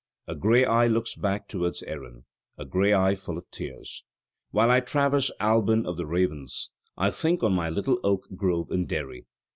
[0.27, 2.25] "A grey eye looks back towards Erin;
[2.57, 4.03] a grey eye full of tears.
[4.49, 8.87] "While I traverse Alban of the ravens, I think on my little oak grove in
[8.87, 9.27] Derry.